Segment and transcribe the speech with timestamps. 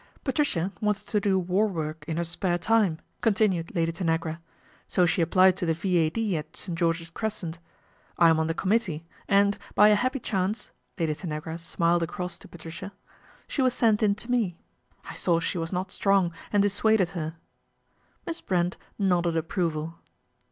[0.23, 4.39] Patricia wanted to do war work in her spare e." continued Lady Tanagra,"
[4.87, 6.35] so she applied the V.A.D.
[6.37, 6.75] at St.
[6.75, 7.59] George's Crescent.
[8.17, 12.47] I am on e committee and, by a happy chance," Lady agra smiled across to
[12.47, 12.93] Patricia,"
[13.47, 14.57] she was sent to me.
[15.05, 17.35] I saw she was not strong and dis aded her."
[18.25, 19.99] Miss Brent nodded approval.